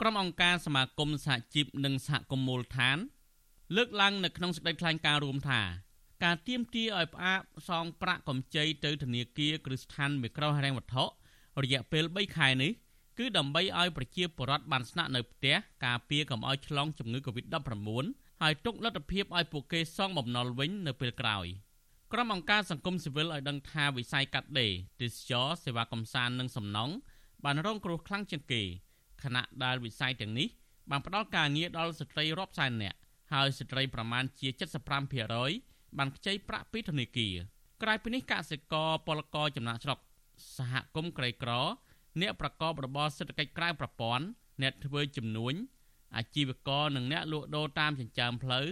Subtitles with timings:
[0.00, 2.98] ក្រុមអង្គការសមាគមសហជីពនិងសហគមន៍មូលដ្ឋាន
[3.76, 5.60] លើកឡើងនៅក្នុងសេចក្តីថ្លែងការណ៍រួមថា
[6.24, 11.04] ការទៀមទាឲ្យផ្អាកសងប្រាក់កម្ចីទៅធនាគារគ្រឹះស្ថានមីក្រូហិរញ្ញវត្ថុ
[11.62, 12.72] រយៈពេល3ខែនេះ
[13.18, 18.04] គឺដើម្បីឲ្យប្រជាពលរដ្ឋបានស្នាក់នៅផ្ទះការពារកុំឲ្យឆ្លងជំងឺ Covid-19
[18.42, 21.46] ហើយទុកលទ្ធភាពឲ្យពួកគេសងបំណុលវិញនៅពេលក្រោយ
[22.12, 26.94] ក្រុមអង្គការសង្គមស៊ីវិលឲ្យដឹងថាវិស័យកាត់ដេរទេសចរសេវាកំសាន្តនិងសំណង់
[27.44, 28.62] បានរងគ្រោះខ្លាំងជាងគេ
[29.24, 30.48] ខណៈដែលវិស័យទាំងនេះ
[30.90, 32.98] បានផ្ដល់ការងារដល់ស្ត្រីរាប់សែននាក់
[33.32, 34.48] ហើយស្ត្រីប្រមាណជា
[35.22, 37.34] 75%បានខ្ចីប្រាក់ពីធនាគារ
[37.82, 39.98] ក្រៅពីនេះកសិករពលករចំណាក់ស្រុក
[40.56, 41.52] សហគមន៍ក្រីក្រ
[42.20, 44.26] អ្នកប្រកបរបរសេដ្ឋកិច្ចក្រៅប្រព័ន្ធ
[44.62, 45.54] អ្នកធ្វើជំនួញ
[46.16, 48.66] អាជីវករនិងអ្នកលក់ដូរតាមចិញ្ចើមផ្លូវ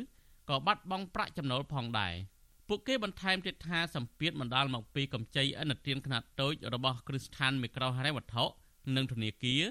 [0.50, 2.14] ក៏បាត់បង់ប្រាក់ចំណូលផងដែរ
[2.69, 8.44] ពួកគេបន្ថែមទៀតថាសម្ពាធបណ្ដាលមកពីកម្ចីឥណទានខ្នាតតូចរបស់គ្រឹះស្ថានមីក្រូហិរញ្ញវត្ថុ
[8.97, 9.62] និងធនាគារ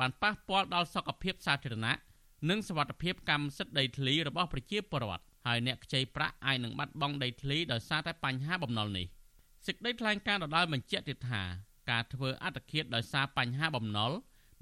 [0.00, 1.94] បានប៉ះពាល់ដល់សុខភាពសាធារណៈ
[2.50, 9.06] និងសวัสดิភាពកម្មសិទ្ធិដីធ្លីរបស់ប្រជាពលរដ្ឋហើយអ្នកខ្ចីប្រាក់អាចនឹងបាត់បង់ដីធ្លីដោយសារតែបញ្ហាបំណុលនេះ
[9.66, 11.42] សេចក្តីថ្លែងការណ៍ដដែលបញ្ជាក់ទៀតថា
[11.90, 14.12] ការធ្វើអត្តឃាតដោយសារបញ្ហាបំណុល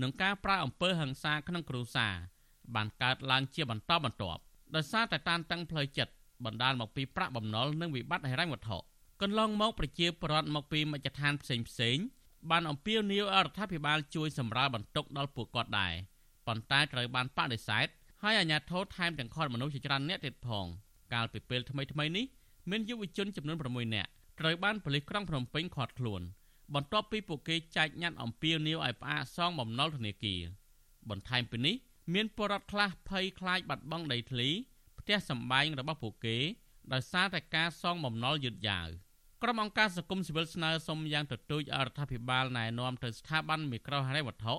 [0.02, 2.14] និងការប្រើអំពើហិង្សាក្នុងគ្រួសារ
[2.74, 4.40] បានកើតឡើងជាបន្តបន្ទាប់
[4.74, 6.12] ដោយសារតែតានតឹងផ្លូវចិត្ត
[6.44, 8.78] បណ្ដាលមកពីប្រាក់បំណុលនិងវិបត្តិហិរញ្ញវត្ថុ
[9.22, 11.98] កន្លងមកប្រជាពលរដ្ឋមកពីមជ្ឈដ្ឋានផ្សេងផ្សេង
[12.51, 15.93] បានអំពាវនាវឲ្យរដ្ឋាភិបាលជួយសម្រាលបន្ទុកដល់ពួកគាត់ដែរ
[16.47, 17.87] ប៉ុន្តែត្រូវបានបដិសេធ
[18.23, 20.65] ហើយអាជ្ញាធរថែមទាំងខត់មនុស្សជាច្រើនអ្នកទៀតផង
[21.13, 22.25] កាលពីពេលថ្មីថ្មីនេះ
[22.69, 24.09] មានយុវជនចំនួន6នាក់
[24.39, 26.21] ត្រូវបានប៉ូលីសក្រុងភ្នំពេញឃាត់ខ្លួន
[26.75, 30.41] បន្ទាប់ពីពួកគេចែកញត្តិអំពាវនាវឲ្យផ្អាកសងបំណុលធនាគារ
[31.09, 31.75] បន្ថែមពីនេះ
[32.13, 34.49] មានពលរដ្ឋខ្លះភ័យខ្លាចបាត់បង់ដីធ្លី
[34.99, 36.37] ផ្ទះសម្បែងរបស់ពួកគេ
[36.93, 38.87] ដោយសារតែការសងបំណុលយឺតយ៉ាវ
[39.43, 44.53] ក្រុមអង្គការសង្គមស៊ីវិលស្នើសុំយ៉ាងទទូចឲ្យរដ្ឋាភិបាលណែនាំទៅស្ថាប័នមីក្រូហិរញ្ញវត្ថុ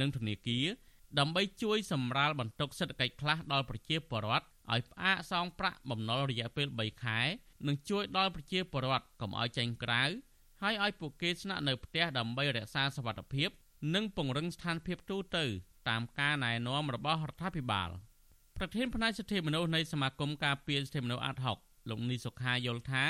[0.00, 0.66] និងធនាគារ
[1.18, 7.20] ដើម្បីជួយសម្រាលបន្ទុកសេដ្ឋកិច្ចខ្លះដល់ប្រជាពលរដ្ឋឲ្យផ្អាកសងប្រាក់បំណុលរយៈពេល3ខែ
[7.66, 10.02] និងជួយដល់ប្រជាពលរដ្ឋកុំឲ្យចេញក្រៅ
[10.62, 13.48] ហើយឲ្យពួកគេស្នាក់នៅផ្ទះដើម្បីរក្សាសុវត្ថិភាព
[13.94, 15.44] និងពង្រឹងស្ថានភាពទូទៅ
[15.88, 17.90] តាមការណែនាំរបស់រដ្ឋាភិបាល
[18.56, 21.58] ប្រធានផ្នែកសិទ្ធិមនុស្សនៃសមាគមការពារសិទ្ធិមនុស្សអាត់ហុក
[21.90, 23.04] លោកនីសុខាយល់ថា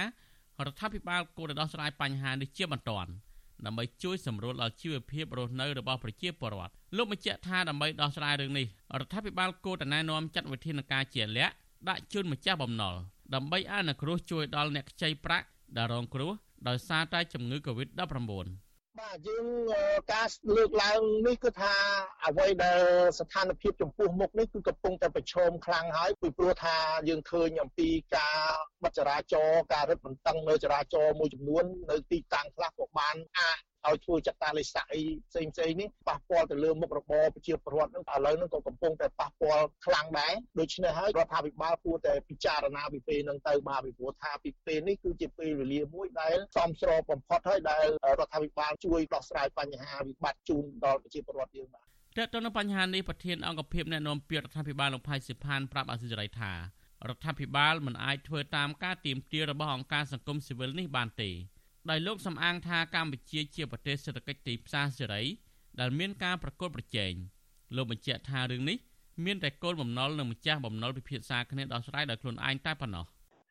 [0.67, 3.11] រដ្ឋាភិបាលគួរតែដោះស្រាយបញ្ហានេះជាបន្ទាន់
[3.67, 8.67] ដើម្បីជួយសម្រួលដល់ជីវភាពរស់នៅរបស់ប្រជាពលរដ្ឋលោកបញ្ជាក់ថាដើម្បីដោះស្រាយរឿងនេះ
[9.01, 11.53] រដ្ឋាភិបាលគួរតែណែនាំចាត់វិធានការជាលក្ខ
[11.89, 12.95] ដាក់ជូនម្ចាស់បំណុល
[13.35, 15.47] ដើម្បីអនុគ្រោះជួយដល់អ្នកខ្ចីប្រាក់
[15.77, 16.33] ដែលរងគ្រោះ
[16.69, 18.47] ដោយសារតែជំងឺ Covid-19
[19.01, 19.47] បាទយើង
[20.13, 21.75] ការលើកឡើងនេះគឺថា
[22.27, 22.81] អ្វីដែល
[23.19, 26.77] ស្ថានភាពចំពោះមុខនេះគឺកំពុងតែប្រឈមខ្លាំងហើយពីព្រោះថា
[27.09, 28.39] យើងឃើញអំពីការ
[28.82, 33.59] បិទ ចរាចរណ៍ការរឹតបន្តឹងនៅចរាចរណ៍មួយចំនួននៅទីតាំងខ្លះក៏បានអាច
[33.89, 47.87] ឲ្យធ្វើចតាលិស័កអីផ្សេងផ្សេងនេះប៉ះពាល់ទៅលើមុខរបរប្រជាពលរដ្ឋនឹងឥឡូវហ្នឹងក៏កំពុងតែប៉ះពាល់ខ្លាំងដែរដូច្នេះហើយរដ្ឋាភិបាលគួរតែពិចារណាពីពេលហ្នឹងទៅបាទពីព្រោះថាពីពេលនេះគឺជាពេលវេលាមួយដែលសមស្របបំផុតហើយដែល
[48.19, 51.87] រដ្ឋាភិបាលជួយដោះស្រាយបញ្ហាវិបត្តិជូនដល់ប្រជាពលរដ្ឋយើងបាទ
[52.19, 56.53] តើតើនៅបញ្ហានេះប្រធានអង្គភិបអ្នកនាំពាក្យរដ្ឋាភិបាលលោកផៃសិផានប្រាប់អសិរ័យថា
[57.09, 61.31] រដ្ឋាភិបាលមិនអាចធ្វើតាមការទាមទាររបស់អង្គការសង្គមស៊ីវិលនេះបានទេ
[61.91, 65.23] ដោយលោកសំអាងថាកម្ពុជាជាប្រទេសសេដ្ឋកិច្ចទីផ្សារសេរី
[65.81, 67.13] ដែលមានការប្រកួតប្រជែង
[67.77, 68.79] លោកបញ្ជាក់ថារឿងនេះ
[69.25, 73.07] មានតែគោលបំណុលនិងម្ចាស់បំណុលពិភាក្សាគ្នាដោះស្រាយដោយខ្លួនឯងតែប៉ុណ្ណោះ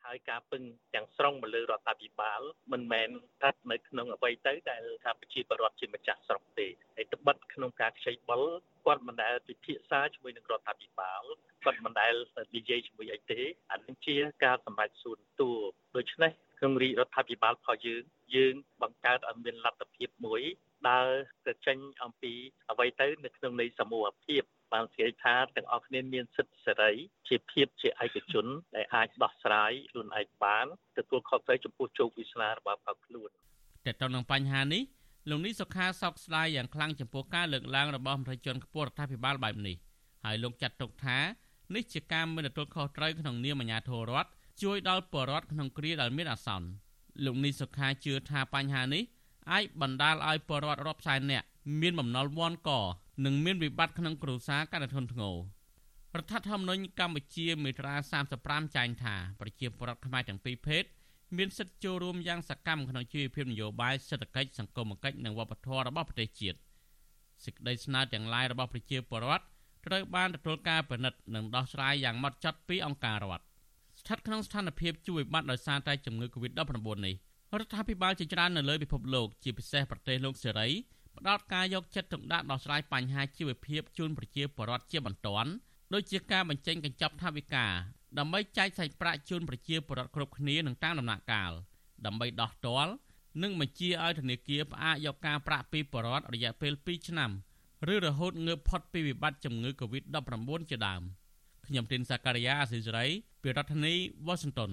[0.06, 0.62] ហើយការពឹង
[0.94, 2.40] ទាំងស្រុងមកលើរដ្ឋាភិបាល
[2.72, 8.42] មិនមែនស្ថិតនៅក្នុងអ្វីទៅដែលថាប្រជាពលរដ្ឋជាម្ចាស់ស្រុកទេហើយត្បិតក្នុងការខ្ចីបុល
[8.84, 11.22] គាត់មិនដែលពិភាក្សាជាមួយនឹងរដ្ឋាភិបាល
[11.64, 12.14] គាត់មិនដែល
[12.56, 13.40] និយាយជាមួយអីទេ
[13.72, 14.14] អានេះជា
[14.44, 15.50] ការសម្រេចសួនតួ
[15.96, 18.02] ដូច្នេះក្នុងរាជរដ្ឋាភិបាលរបស់យើង
[18.36, 20.42] យើងបង្កើតឲ្យមានលទ្ធភាពមួយ
[20.88, 21.08] ដើរ
[21.46, 22.32] ទៅចេញអំពី
[22.70, 26.92] អ្វីទៅនៅក្នុងន័យសមូហភាពបានស្គាល់ថាទាំងអស់គ្នាមានសិទ្ធិសេរី
[27.28, 28.46] ជាភាពជាឯកជន
[28.76, 30.66] ដែលអាចដោះស្រាយខ្លួនឯងបាន
[30.98, 33.30] ទទួលខុសត្រូវចំពោះជោគវាសនារបស់ពួកខ្លួន
[33.84, 34.82] តែទៅនឹងបញ្ហានេះ
[35.30, 39.76] លោកនេះសុខាសោកស្ដាយយ៉ាងខ្លាំងចំពោះការលើកឡើងរបស់មន្ត្រីជាន់ខ្ពស់រដ្ឋាភិបាលបែបនេះ
[40.24, 41.18] ហើយលោកចាត់ទុកថា
[41.74, 44.28] នេះជាការមិនទទួលខុសត្រូវក្នុងនាមអាជ្ញាធររដ្ឋ
[44.62, 46.68] ជួយដល់ប្រជាពលរដ្ឋក្នុងគ្រាដែលមានអាសន្ន
[47.24, 49.02] លោកនីសុខាជឿថាបញ្ហានេះ
[49.52, 51.46] អាចបណ្ដាលឲ្យពលរដ្ឋរាប់សែននាក់
[51.80, 52.70] មានបំណុលវាន់ក
[53.24, 55.36] និងមានវិបត្តិក្នុងគ្រួសារកាន់តែធ្ងន់ធ្ងរ
[56.18, 57.94] រដ្ឋធម្មនុញ្ញកម្ពុជាមាត្រា
[58.34, 60.84] 35ចែងថាប្រជាពលរដ្ឋខ្មែរទាំងពីរភេទ
[61.36, 66.58] មានសិទ្ធិចូលរួមយ៉ាងសកម្មក្នុងជីវភាពនយោបាយសេដ្ឋកិច្ចសង្គមគិច្ចនិងវប្បធម៌របស់ប្រទេសជាតិ
[67.44, 69.44] សេចក្តីស្នើទាំងឡាយរបស់ប្រជាពលរដ្ឋ
[69.86, 73.44] ត្រូវបានទទួលការពិនិត្យនិងដោះស្រាយយ៉ាងម៉ត់ចត់ពីអង្គការរដ្ឋ
[74.00, 77.14] ស្ថិតក្នុងស្ថានភាពជួយវិបត្តិដោយសារតែជំងឺ Covid-19 នេះ
[77.58, 80.68] រដ្ឋាភិបាលជាច្រើននៅលើពិភពលោកជាពិសេសប្រទេសលោកសេរី
[81.18, 85.50] ផ្ដោតការយកចិត្តទុកដាក់ដោះស្រាយបញ្ហាជីវភាពជូនប្រជាពលរដ្ឋជាបន្ទាន់
[85.94, 87.66] ដូចជាការបញ្ចេញកញ្ចប់ថវិកា
[88.18, 91.52] ដើម្បីចែកសាច់ប្រាក់ជូនប្រជាពលរដ្ឋគ្រប់គ្នានឹងតាមដំណាក់កាល
[92.06, 92.92] ដើម្បីដោះទាល់
[93.42, 97.30] និងបញ្ជាឲ្យធនាគារផ្អាកយកការប្រាក់ពីពលរដ្ឋរយៈពេល2ឆ្នាំ
[97.90, 101.02] ឬរហូតងើបផុតពីវិបត្តិជំងឺ Covid-19 ជាដើម
[101.66, 103.06] ខ្ញុំទីនសាការីយ៉ាអស៊ីសេរី
[103.42, 103.94] ពីរដ្ឋធានី
[104.28, 104.70] Washington